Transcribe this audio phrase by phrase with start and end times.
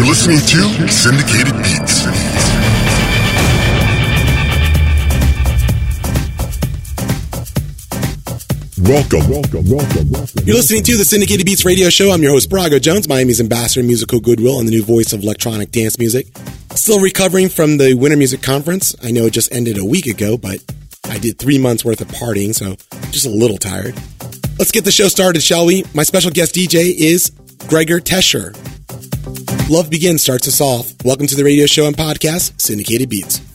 [0.00, 2.06] You're listening to Syndicated Beats.
[8.78, 9.28] Welcome.
[9.28, 9.68] Welcome.
[9.68, 10.10] Welcome.
[10.10, 10.44] Welcome.
[10.46, 12.12] You're listening to the Syndicated Beats radio show.
[12.12, 15.70] I'm your host, Brago Jones, Miami's ambassador musical goodwill and the new voice of electronic
[15.70, 16.28] dance music.
[16.70, 18.96] Still recovering from the Winter Music Conference.
[19.02, 20.64] I know it just ended a week ago, but
[21.10, 22.76] I did three months worth of partying, so
[23.10, 23.94] just a little tired.
[24.58, 25.84] Let's get the show started, shall we?
[25.92, 27.32] My special guest DJ is
[27.68, 28.54] Gregor Tresher.
[29.68, 30.92] Love Begins starts us off.
[31.04, 33.49] Welcome to the radio show and podcast, Syndicated Beats.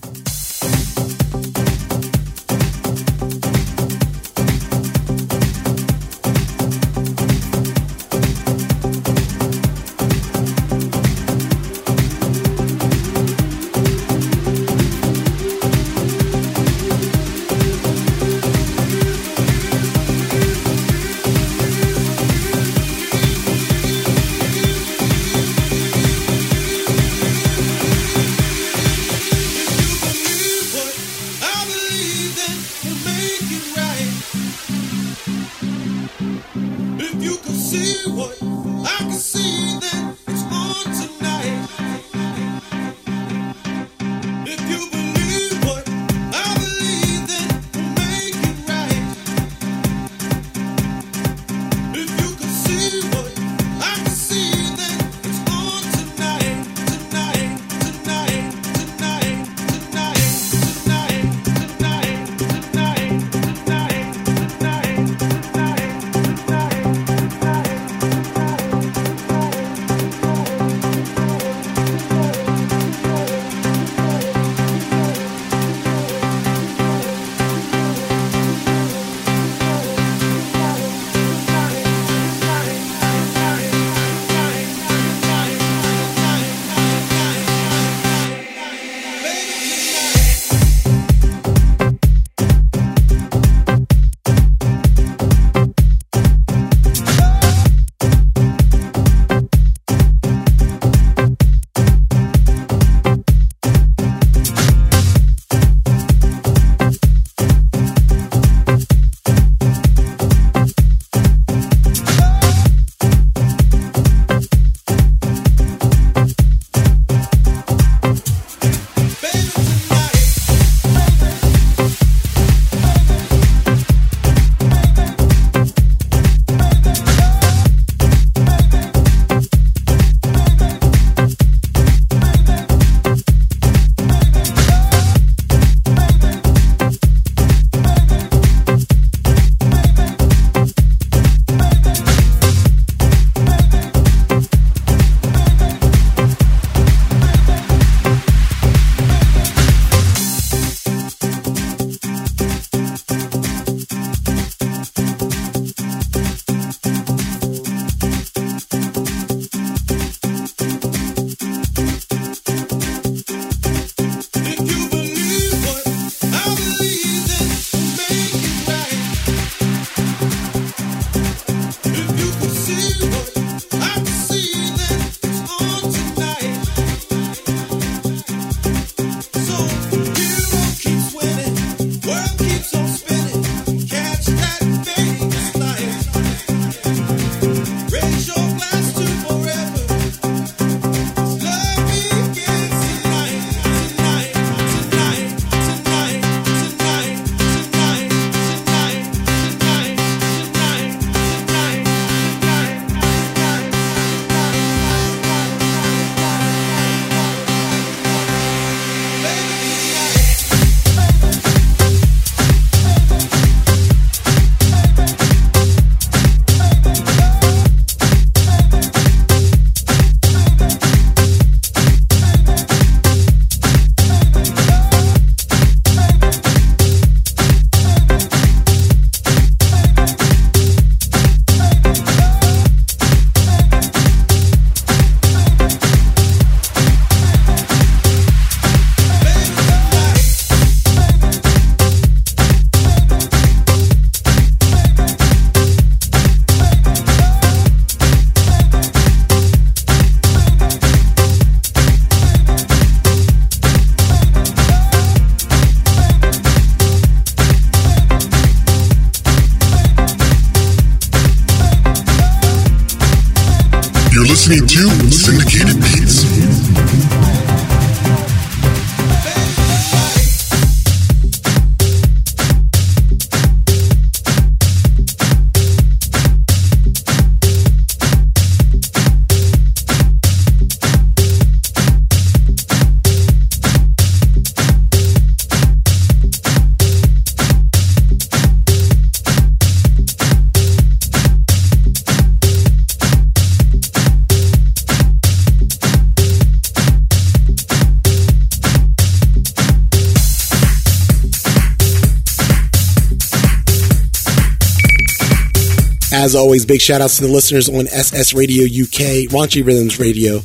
[306.35, 310.39] Always, big shout outs to the listeners on SS Radio UK, Raunchy Rhythms Radio,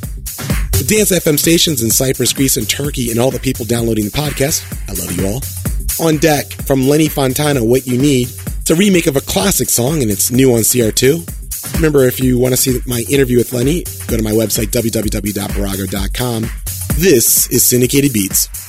[0.71, 4.11] the Dance FM stations in Cyprus, Greece, and Turkey, and all the people downloading the
[4.11, 4.63] podcast.
[4.89, 6.07] I love you all.
[6.07, 8.29] On deck from Lenny Fontana, What You Need.
[8.29, 11.75] It's a remake of a classic song, and it's new on CR2.
[11.75, 16.45] Remember, if you want to see my interview with Lenny, go to my website, www.barago.com.
[16.97, 18.60] This is Syndicated Beats.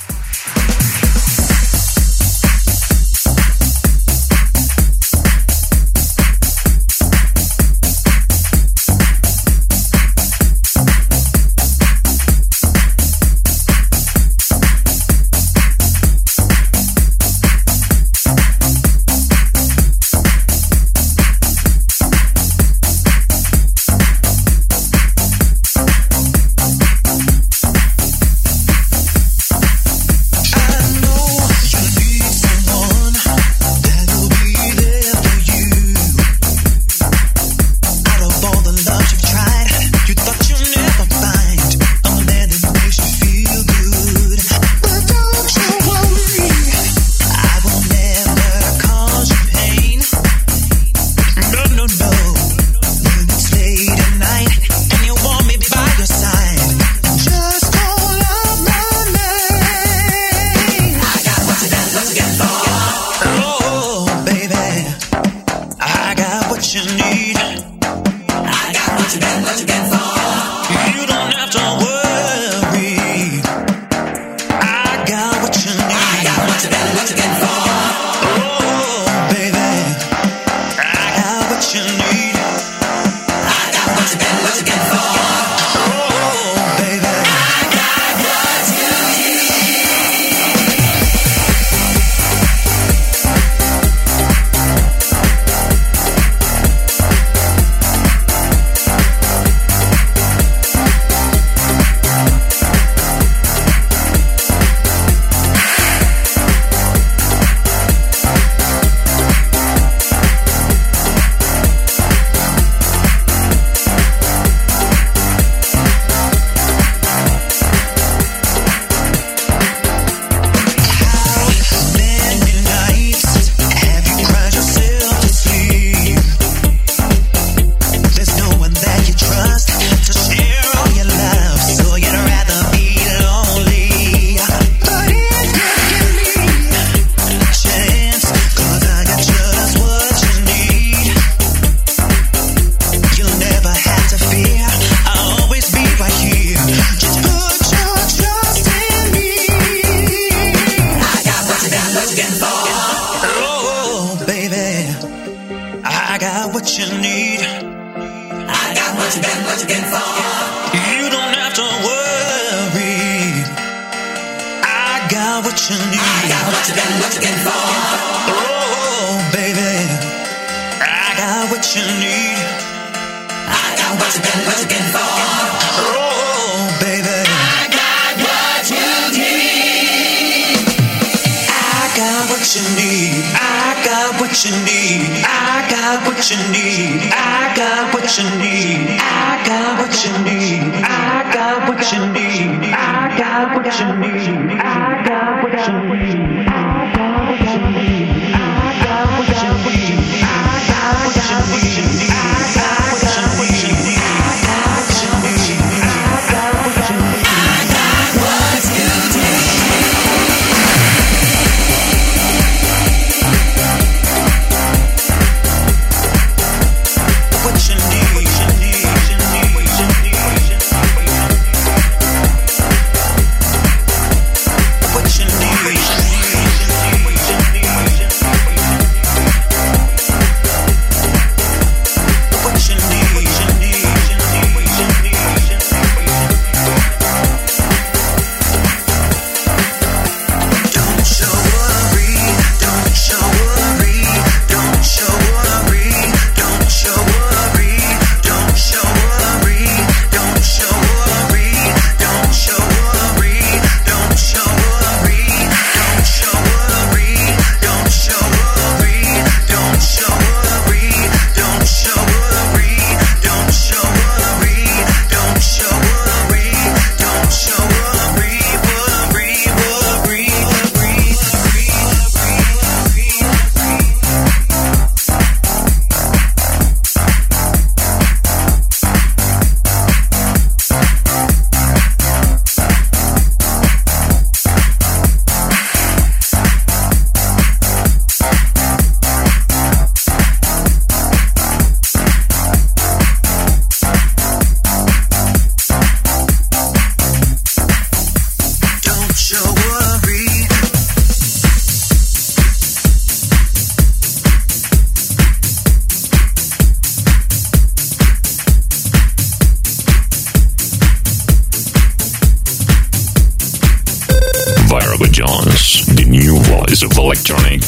[77.03, 77.42] What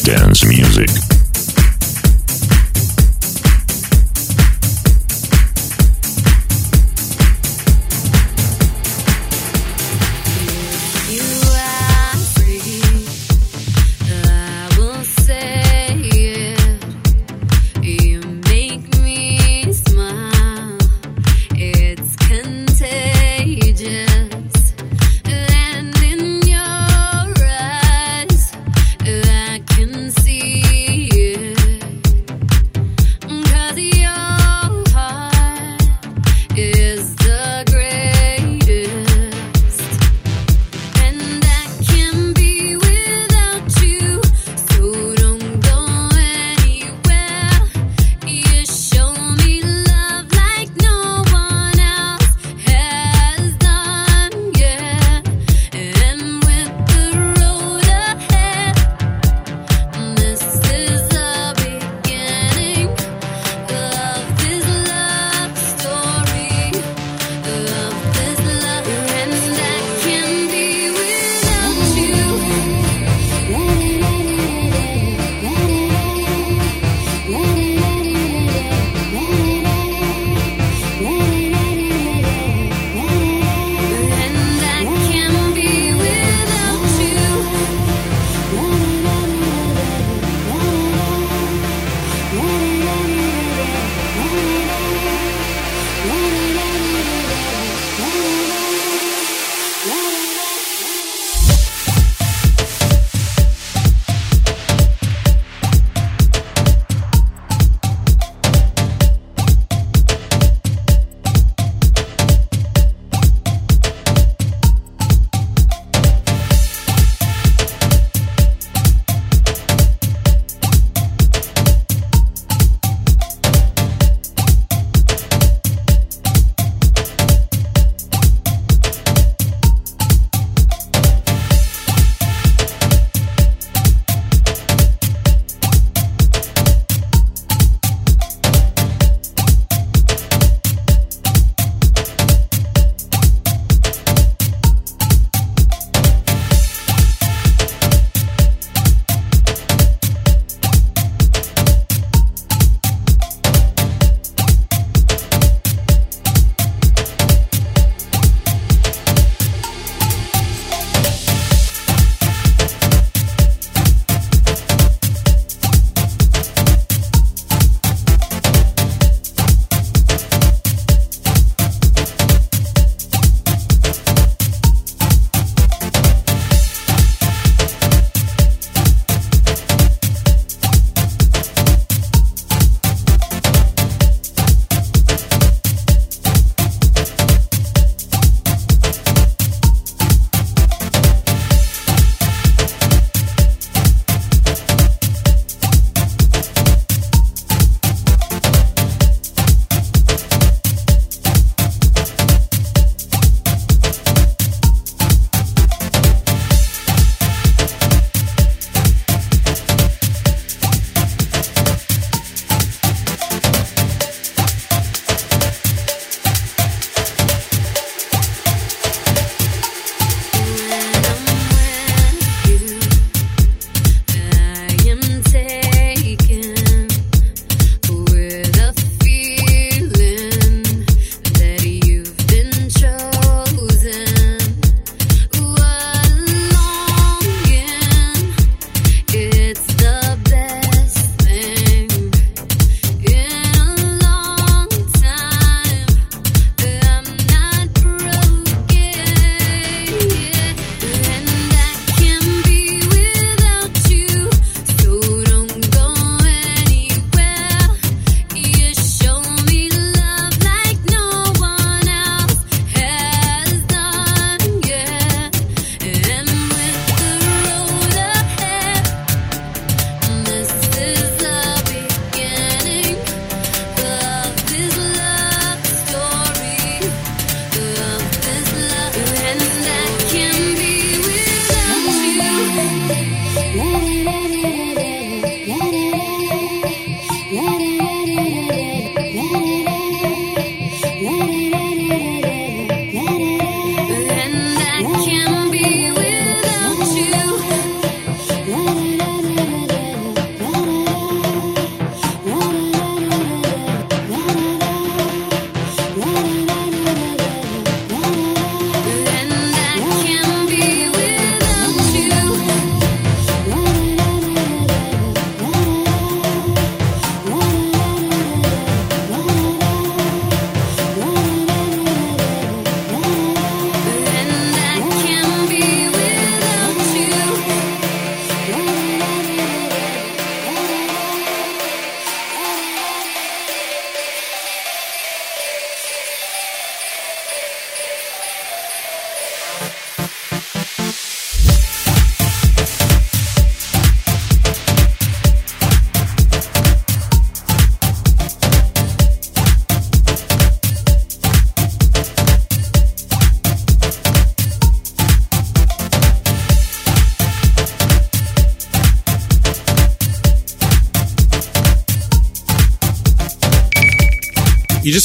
[0.06, 1.15] dance music.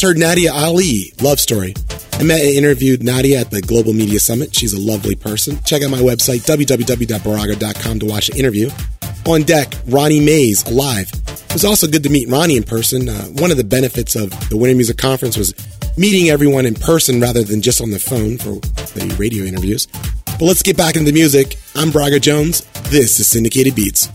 [0.00, 1.74] Just heard Nadia Ali, Love Story.
[2.14, 4.54] I met and interviewed Nadia at the Global Media Summit.
[4.54, 5.62] She's a lovely person.
[5.64, 8.70] Check out my website, www.baraga.com, to watch the interview.
[9.28, 11.10] On deck, Ronnie Mays, Alive.
[11.26, 13.10] It was also good to meet Ronnie in person.
[13.10, 15.52] Uh, one of the benefits of the Winter Music Conference was
[15.98, 18.54] meeting everyone in person rather than just on the phone for
[18.94, 19.86] the radio interviews.
[20.24, 21.56] But let's get back into the music.
[21.74, 22.62] I'm Braga Jones.
[22.88, 24.08] This is Syndicated Beats.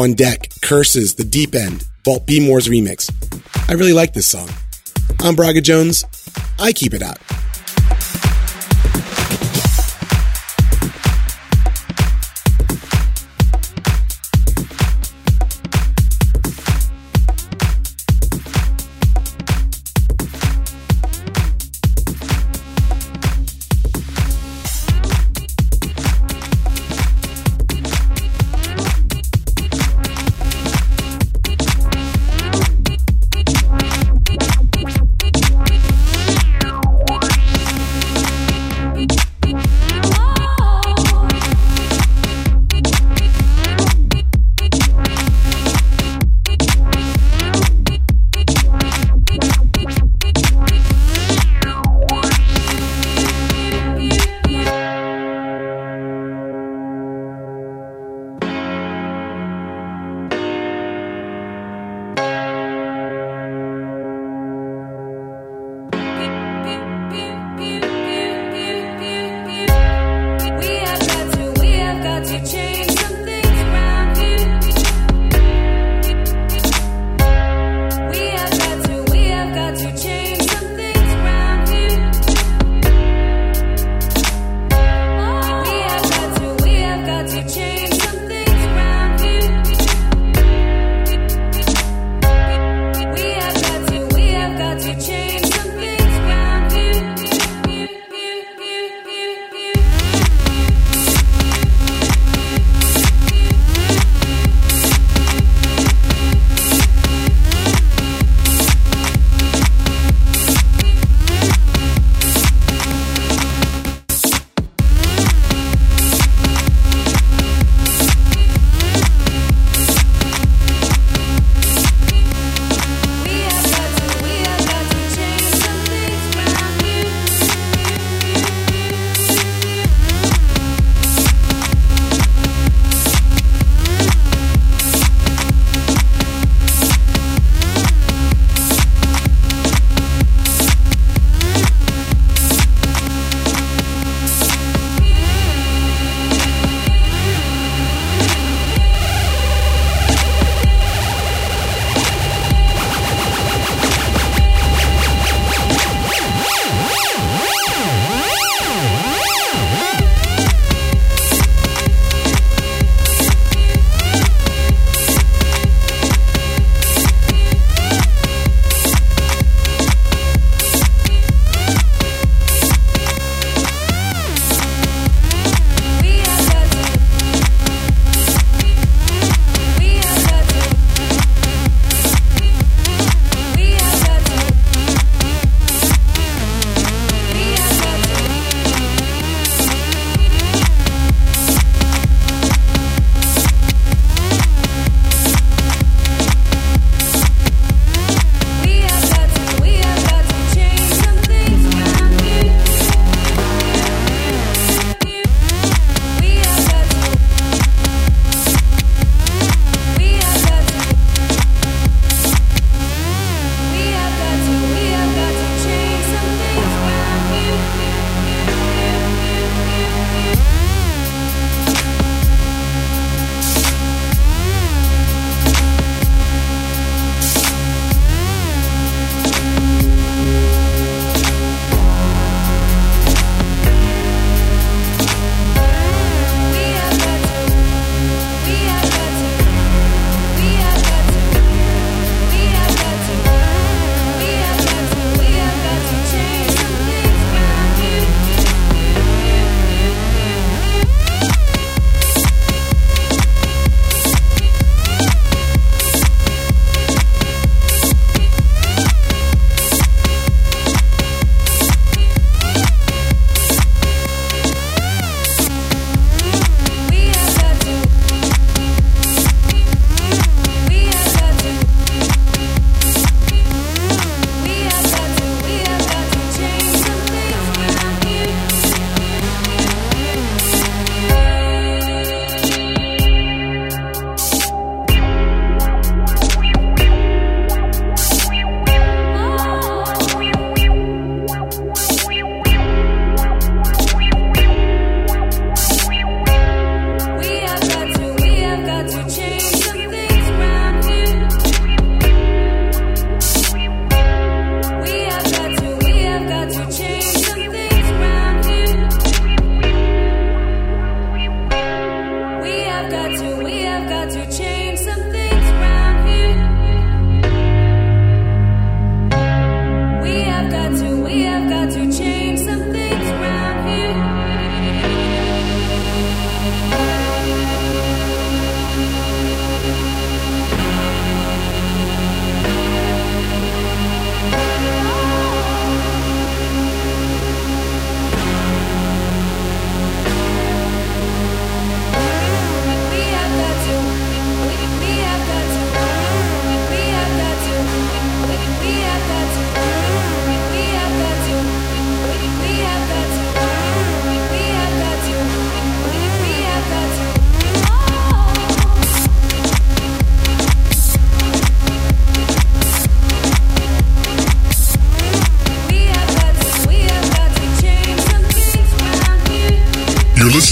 [0.00, 2.40] On Deck, Curses, The Deep End, Vault B.
[2.40, 3.12] Moore's remix.
[3.68, 4.48] I really like this song.
[5.18, 6.06] I'm Braga Jones.
[6.58, 7.18] I keep it out.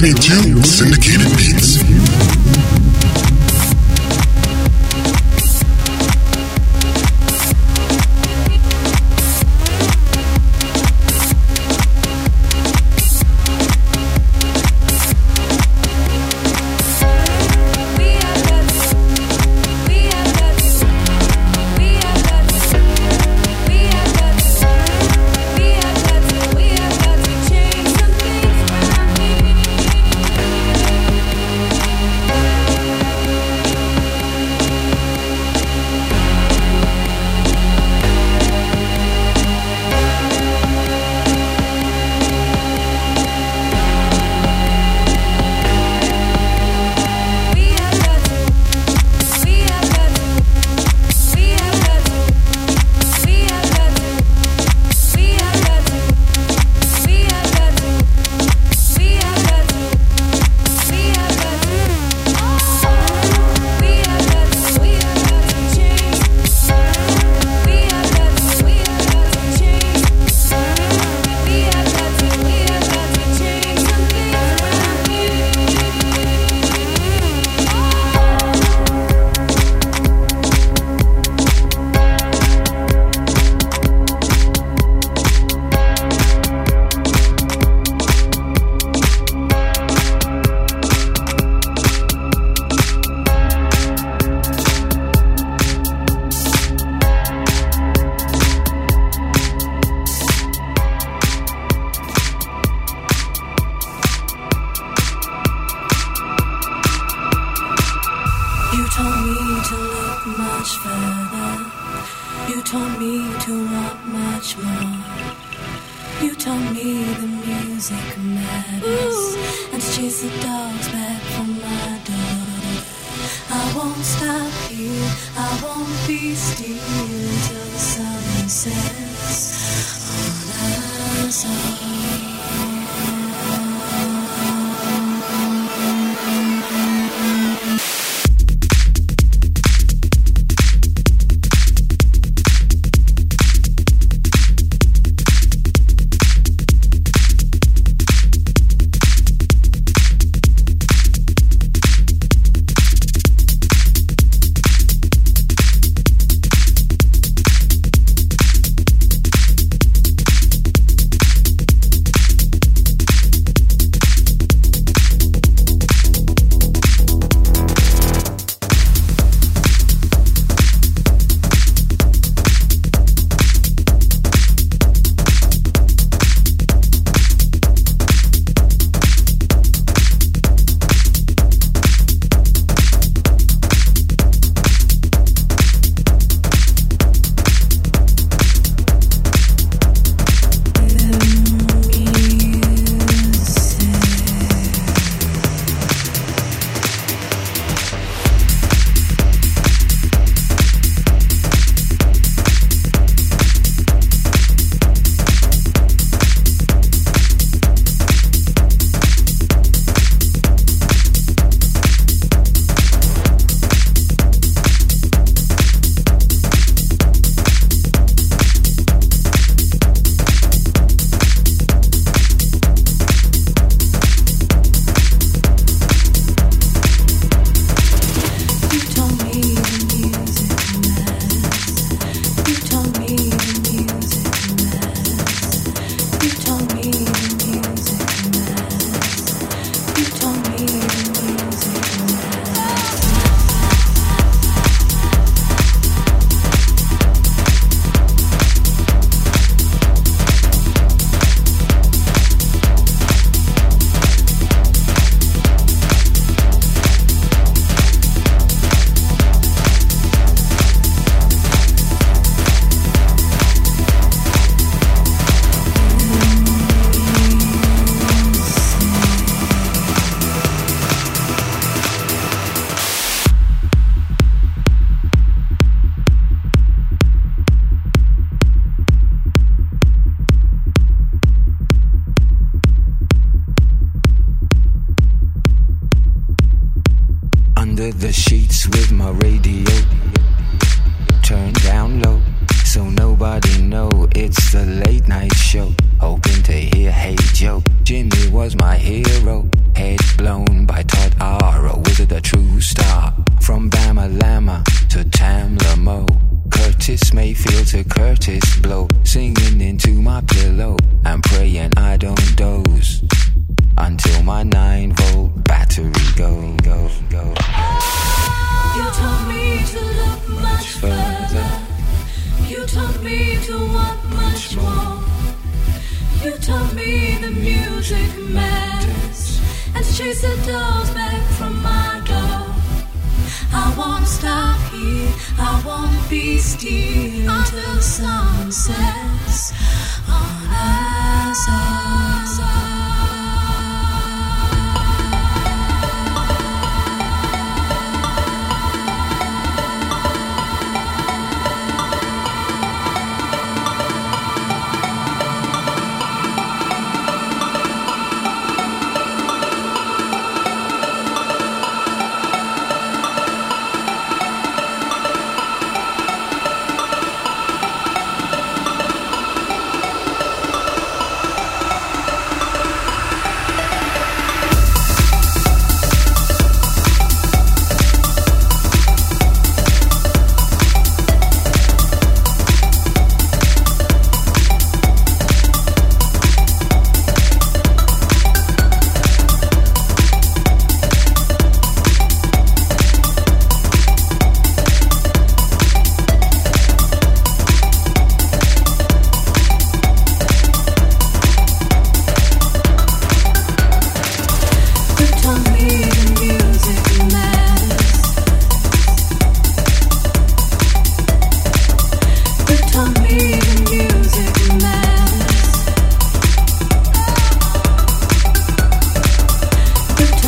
[0.01, 1.58] Listening to Syndicated Beats.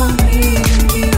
[0.01, 1.10] for me.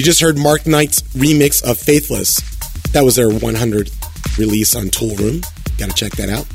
[0.00, 2.40] You just heard Mark Knight's remix of Faithless.
[2.92, 3.90] That was their 100
[4.38, 5.44] release on Toolroom.
[5.76, 6.46] Gotta check that out.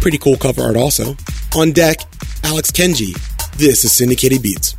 [0.00, 1.16] Pretty cool cover art also.
[1.56, 1.98] On deck,
[2.42, 3.16] Alex Kenji.
[3.56, 4.73] This is Syndicated Beats.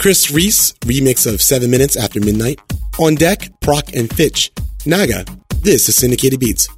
[0.00, 2.58] Chris Reese, remix of 7 Minutes After Midnight.
[2.98, 4.50] On Deck, Prok and Fitch.
[4.86, 5.26] Naga.
[5.60, 6.68] This is Syndicated Beats.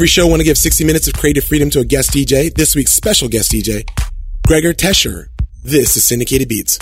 [0.00, 2.54] Every show, I want to give 60 minutes of creative freedom to a guest DJ.
[2.54, 3.86] This week's special guest DJ,
[4.46, 5.28] Gregor Tresher.
[5.62, 6.78] This is Syndicated Beats.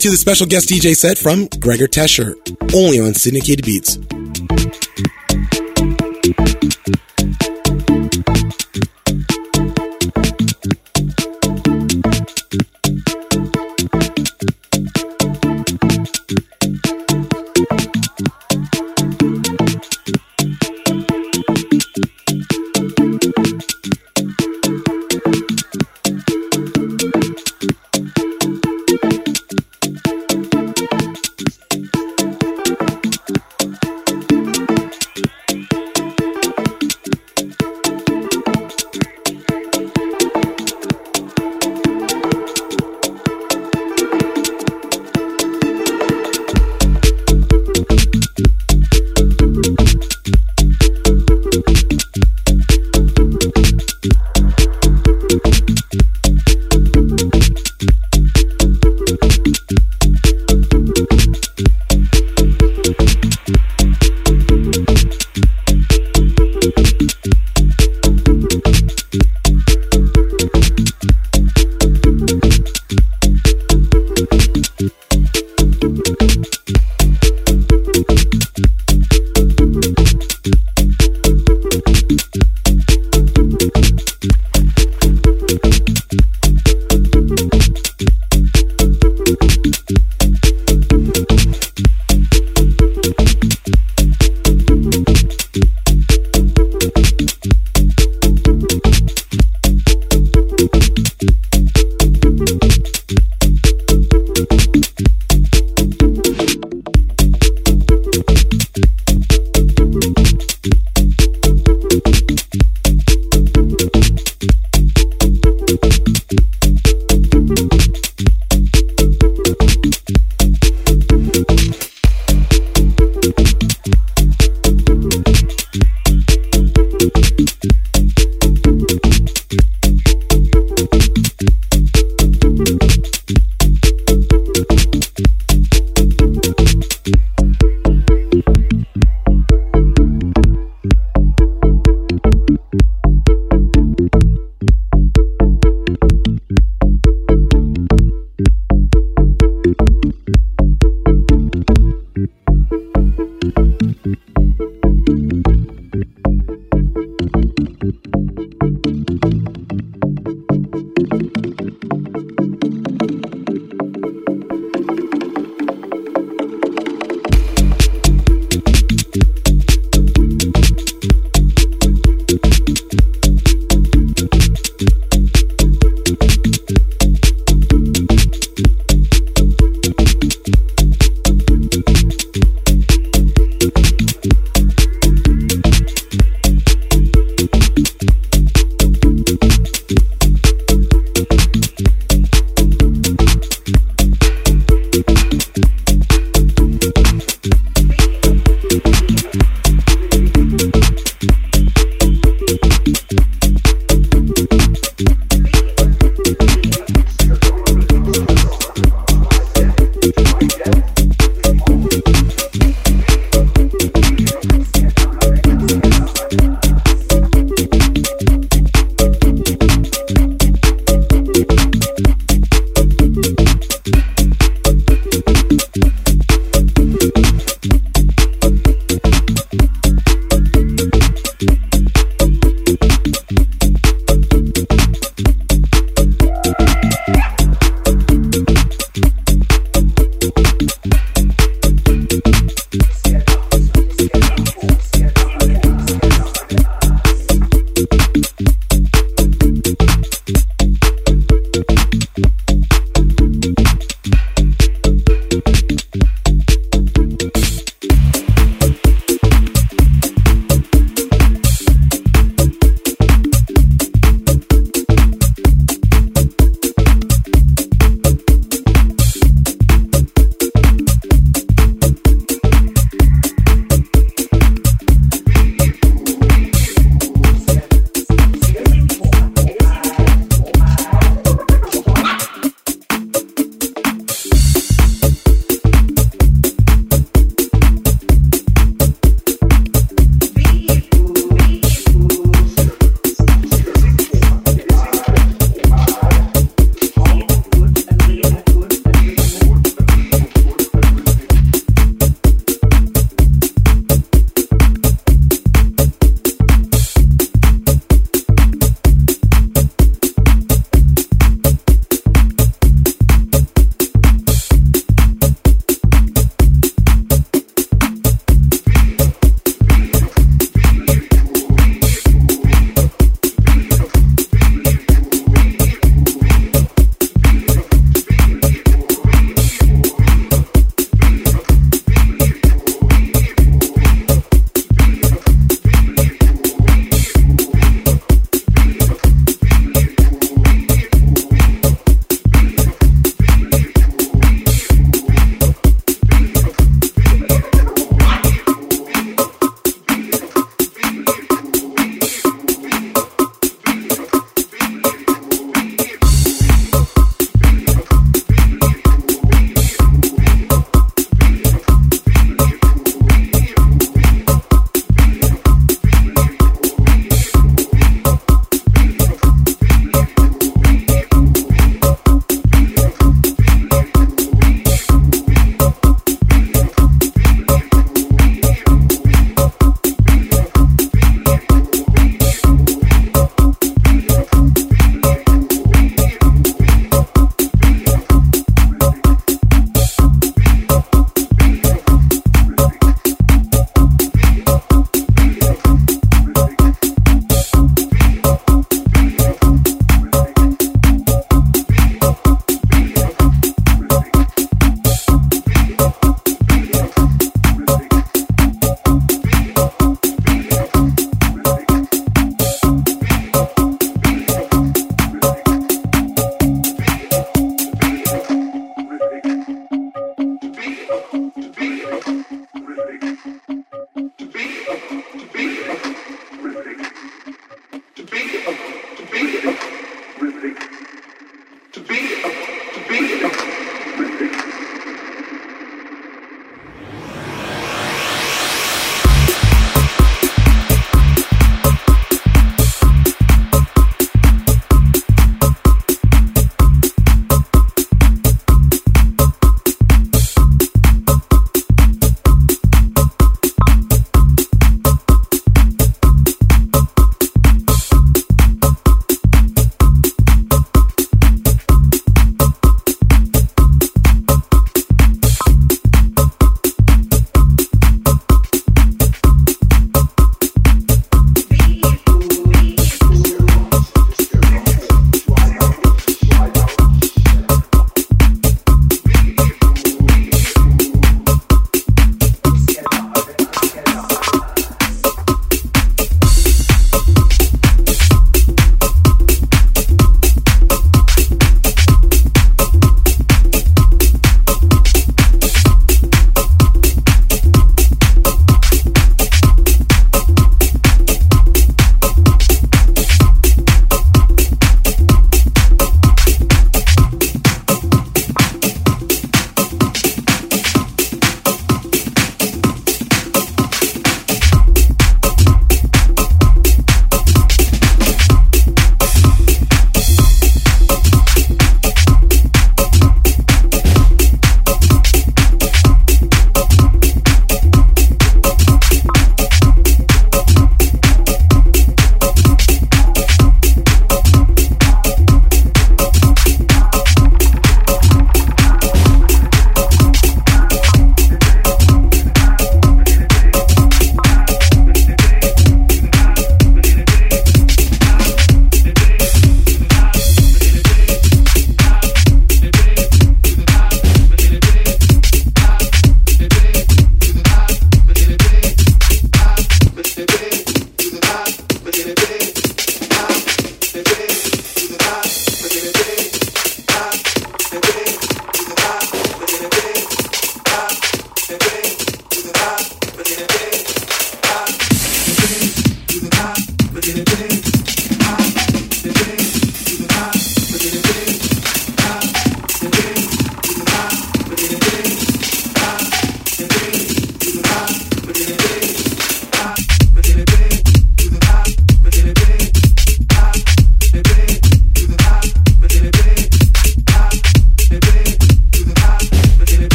[0.00, 2.34] To the special guest DJ set from Gregor Tresher,
[2.74, 3.98] only on Syndicated Beats.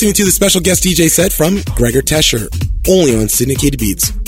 [0.00, 2.48] Listening to the special guest DJ set from Gregor Tresher,
[2.88, 4.19] only on Syndicated Beats.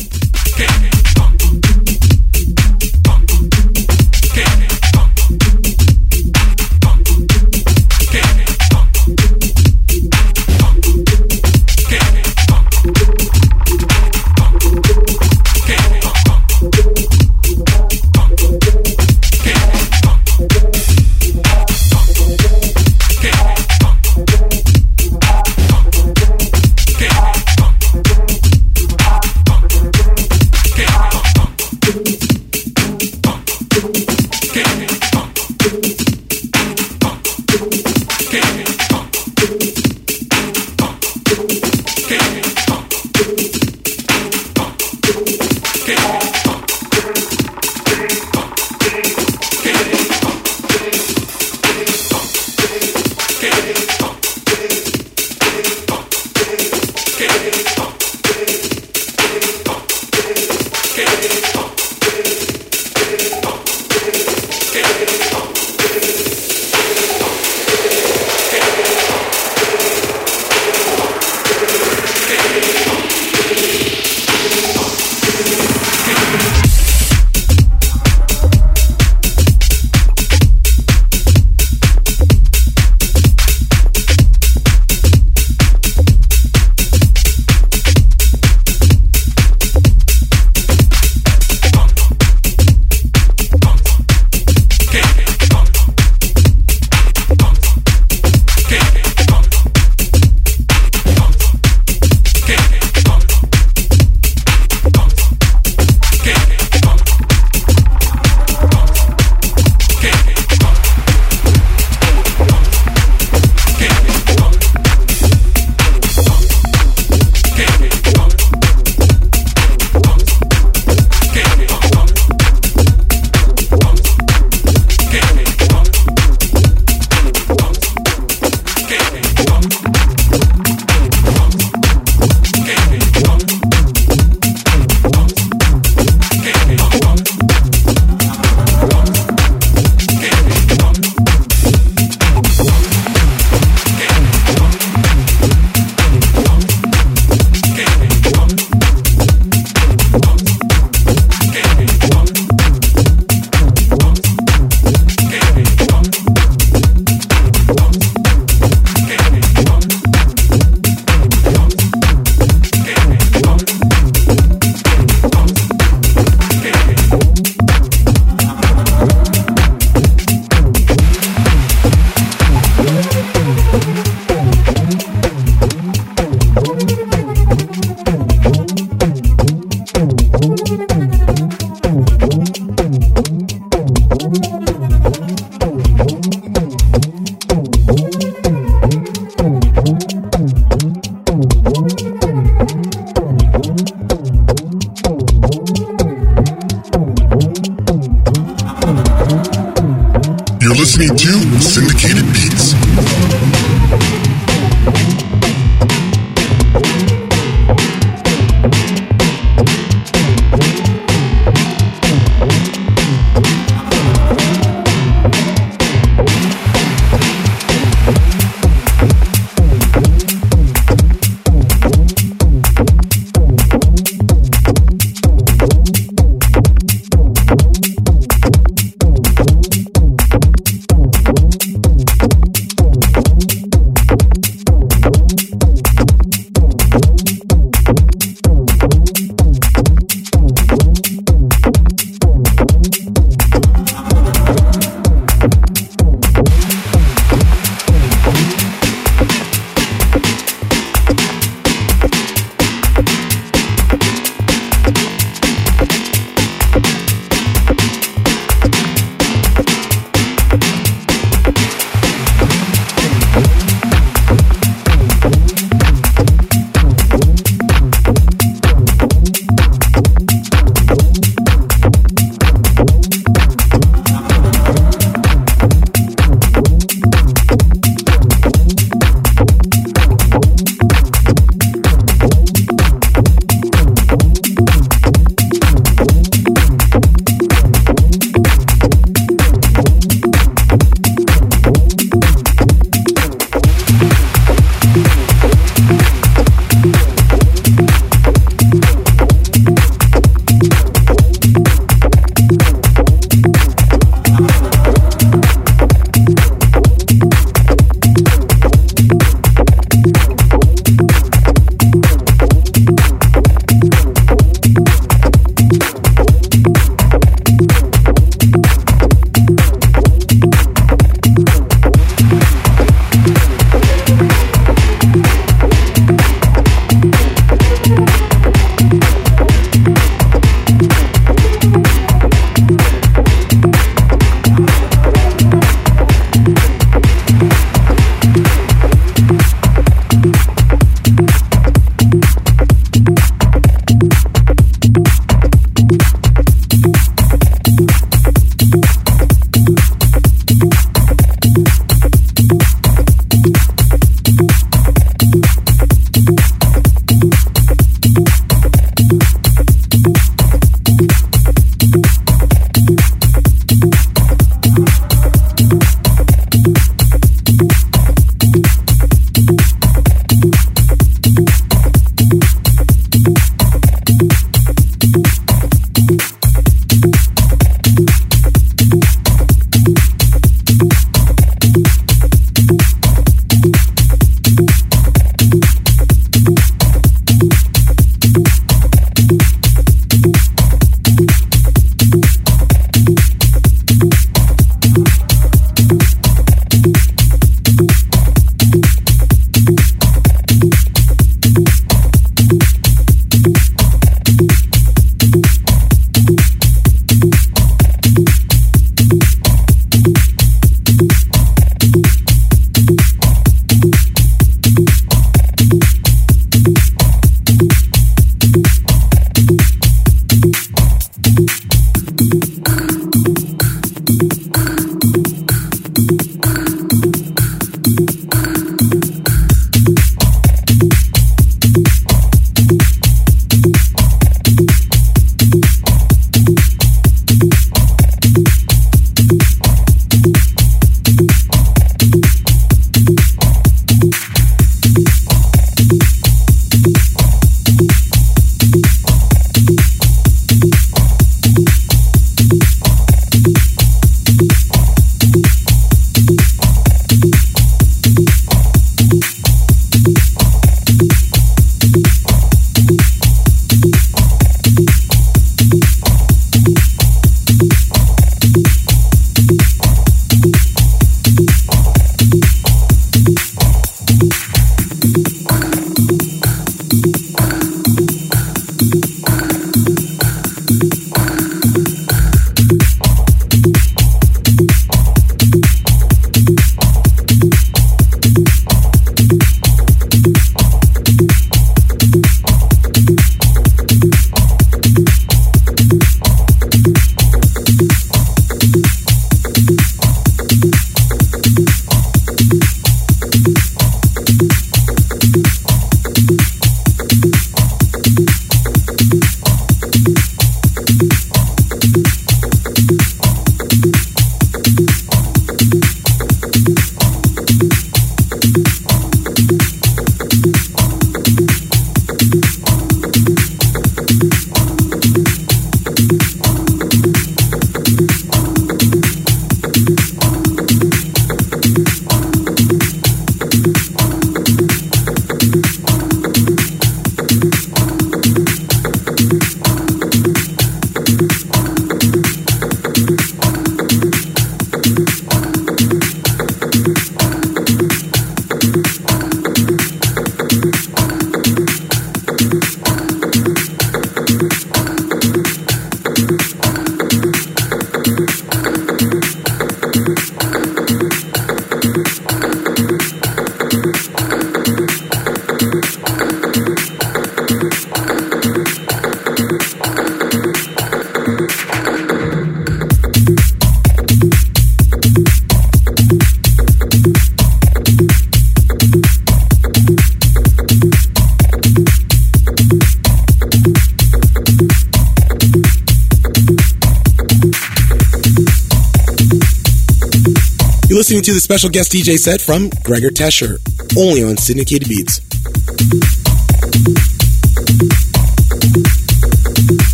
[591.52, 593.58] Special guest DJ set from Gregor Tresher,
[593.94, 595.31] only on Syndicated Beats.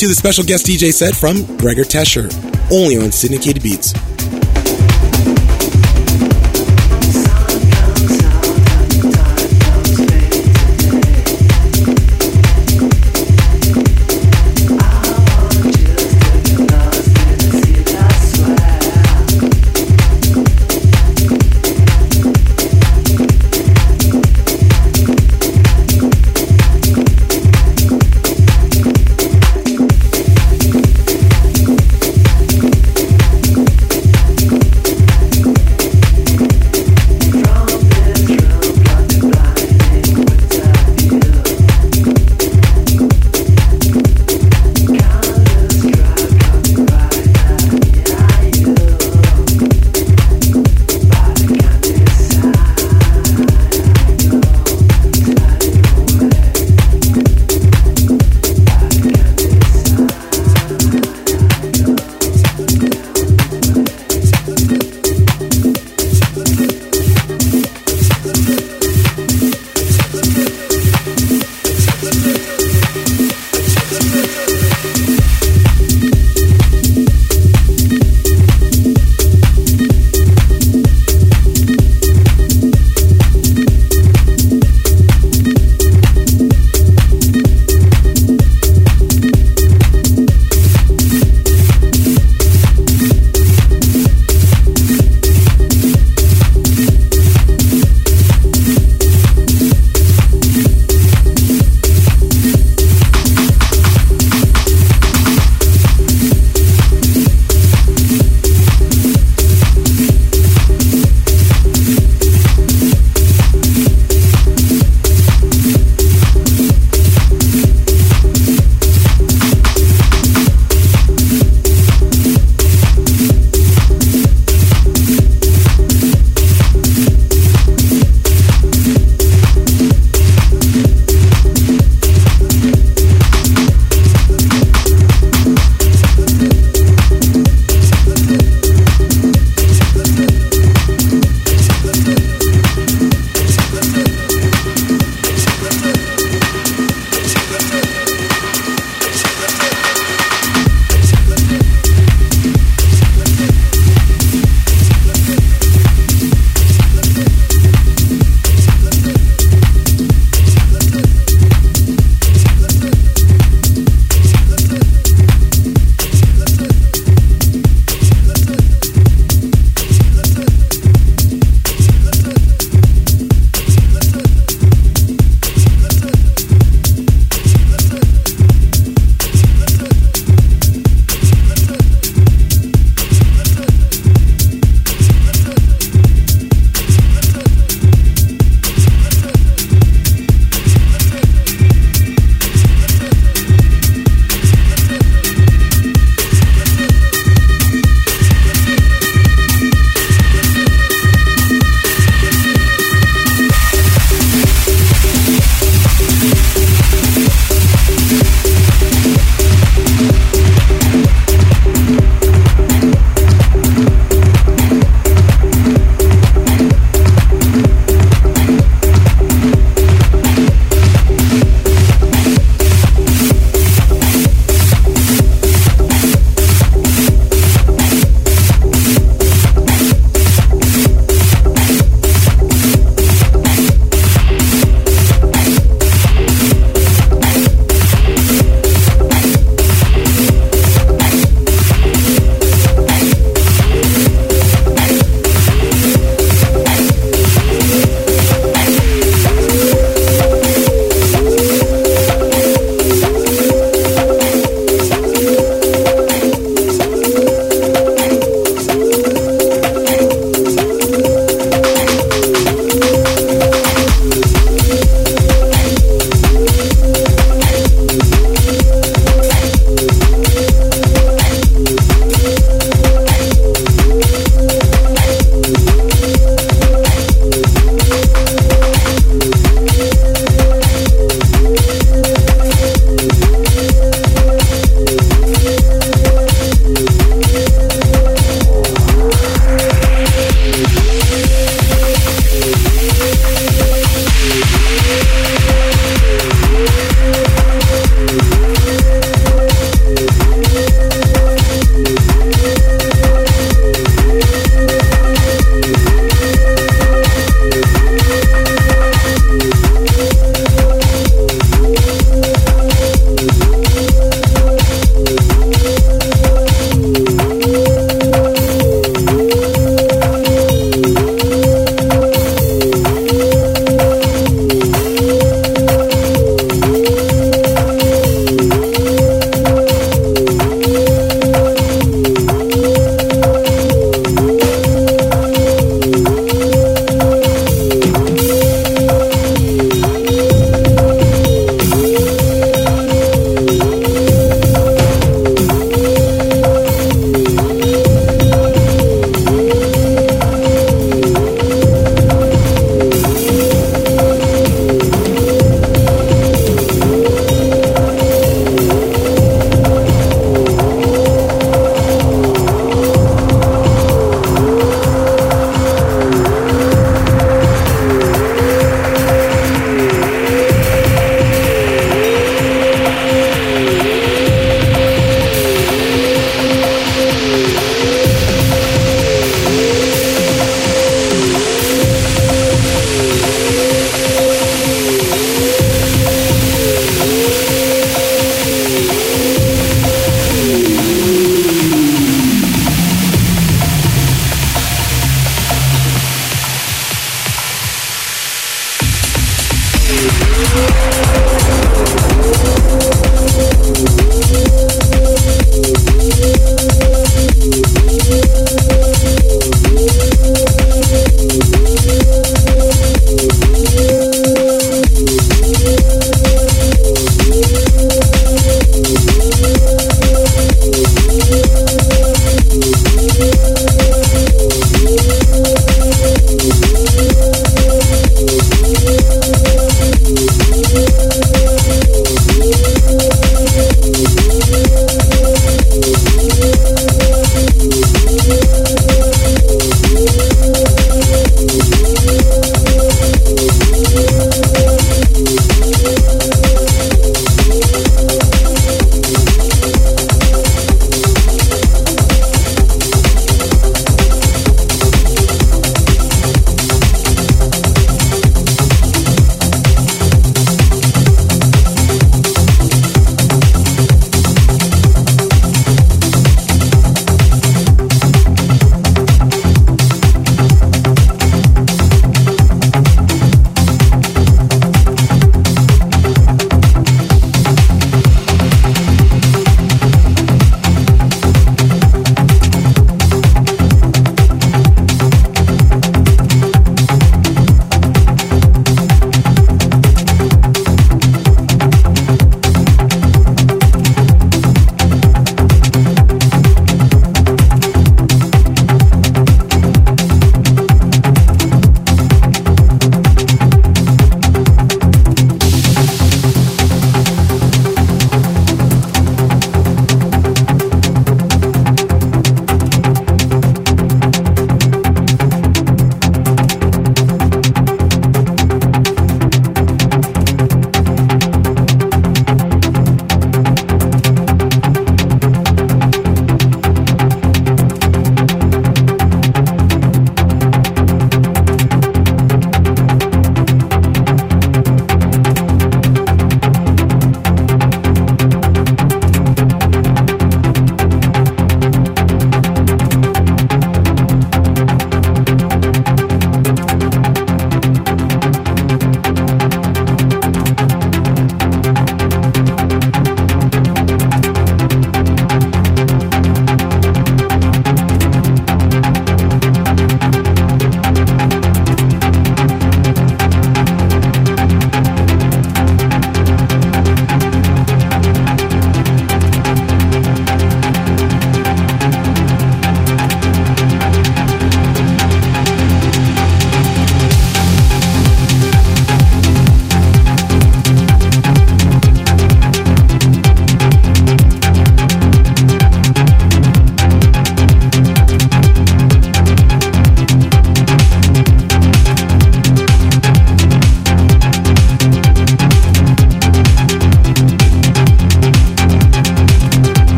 [0.00, 2.30] To the special guest DJ set from Gregor Tresher,
[2.72, 3.92] only on Syndicated Beats.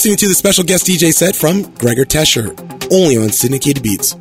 [0.00, 2.56] Listening to the special guest DJ set from Gregor Tresher,
[2.90, 4.16] only on Syndicated Beats.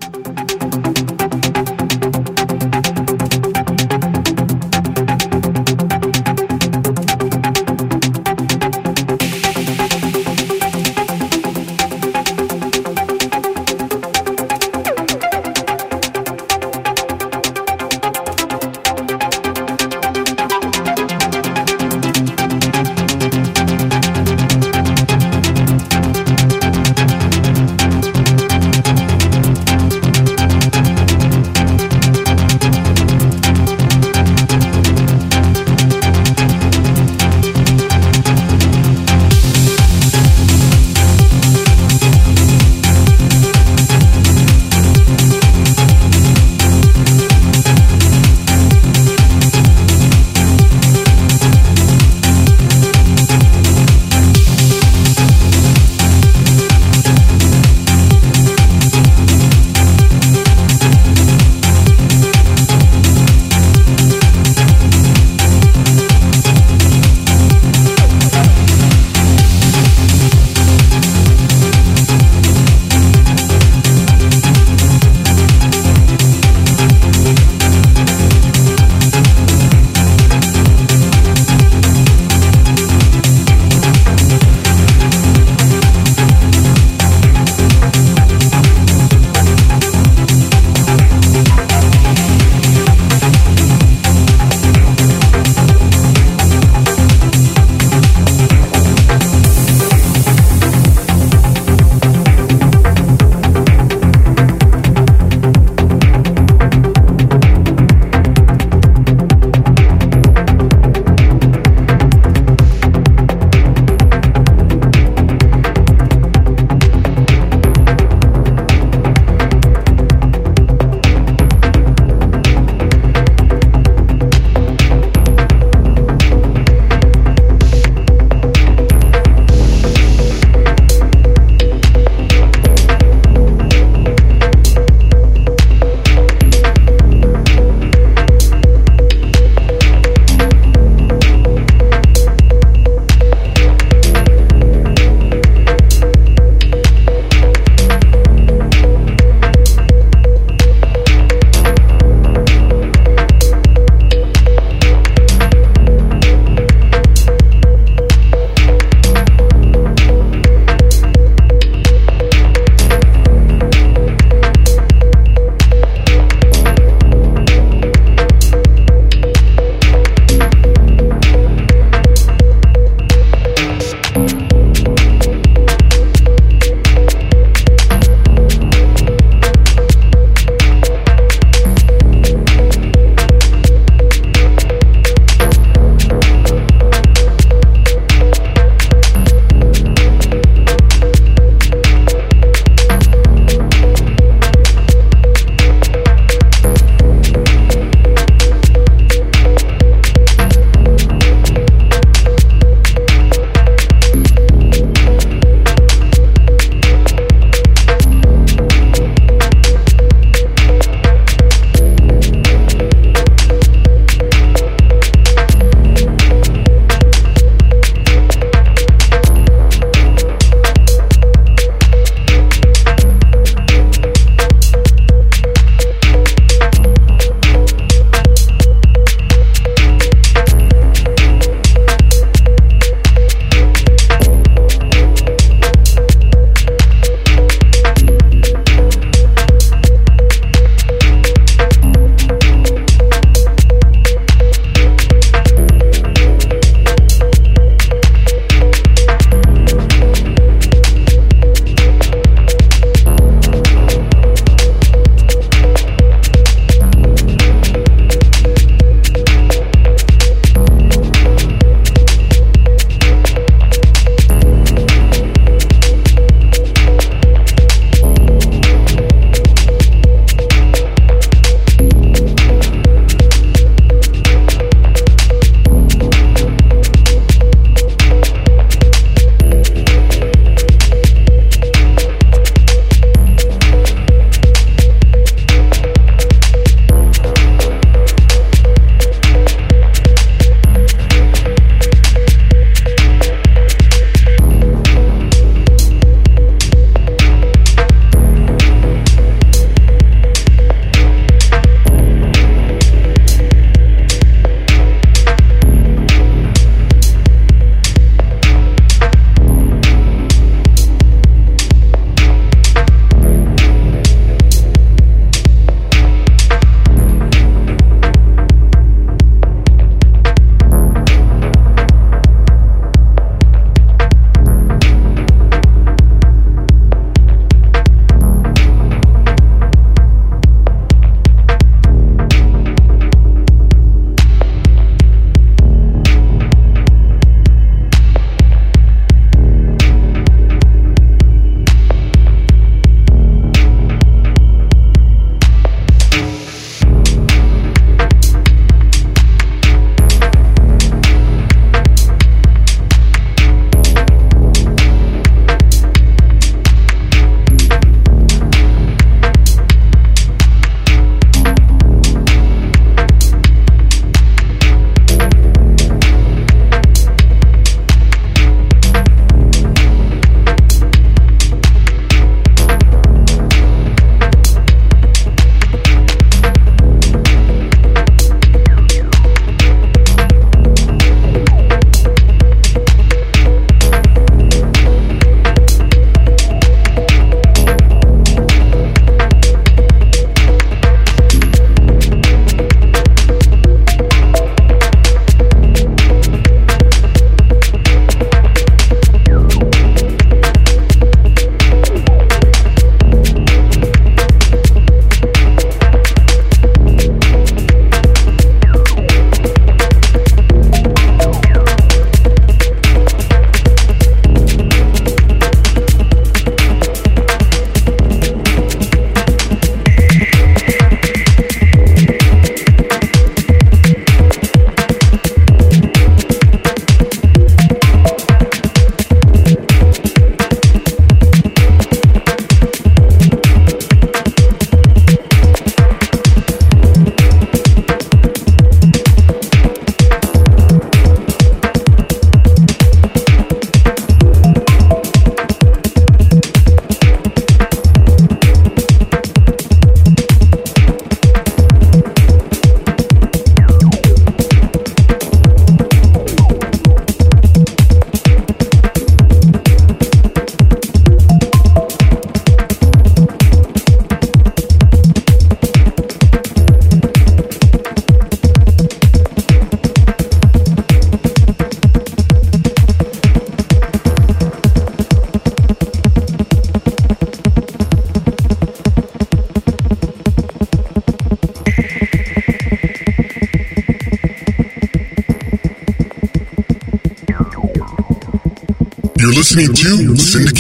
[489.55, 490.58] Listening to Syndicated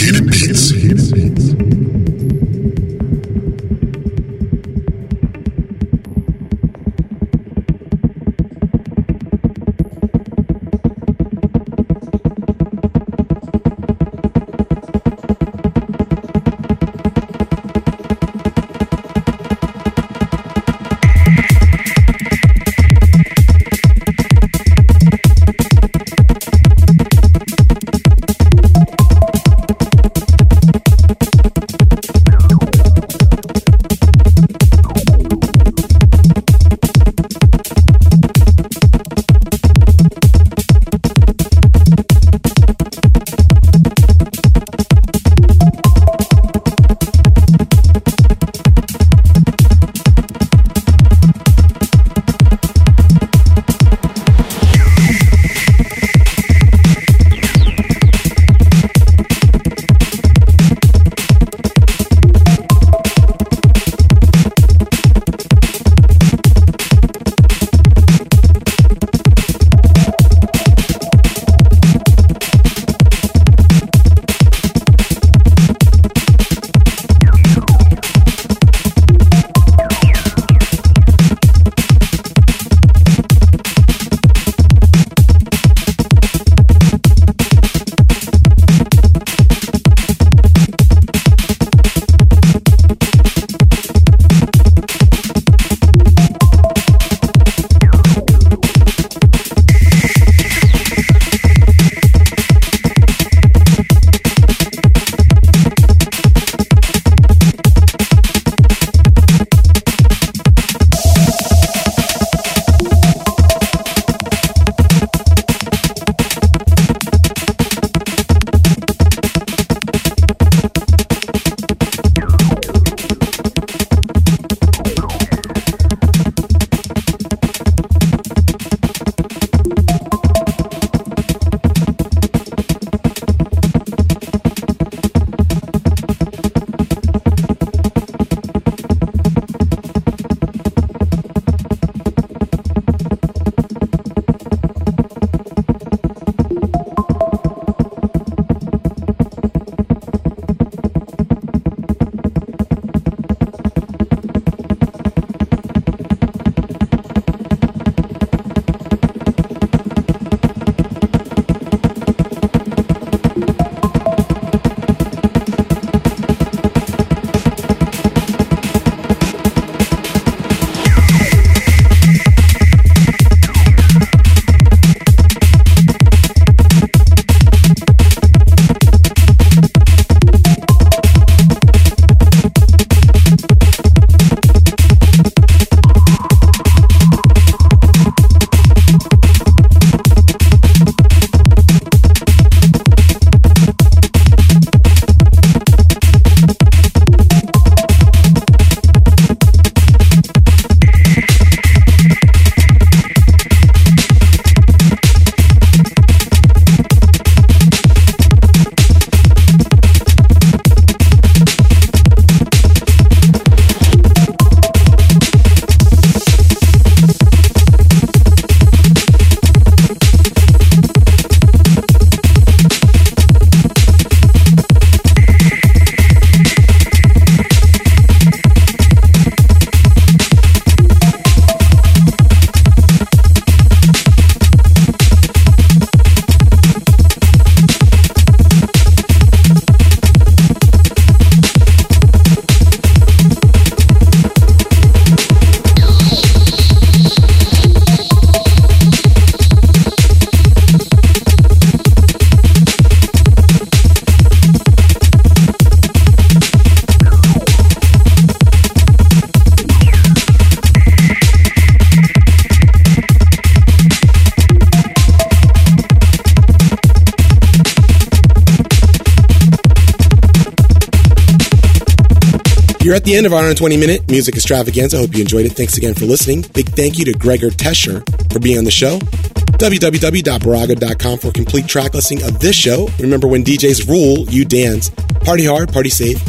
[273.09, 274.97] the end of our 120 minute music extravaganza.
[274.97, 275.53] I hope you enjoyed it.
[275.53, 276.45] Thanks again for listening.
[276.53, 278.99] Big thank you to Gregor Tresher for being on the show.
[278.99, 282.87] www.baraga.com for complete track listing of this show.
[282.99, 284.91] Remember when DJs rule, you dance.
[285.23, 286.21] Party hard, party safe.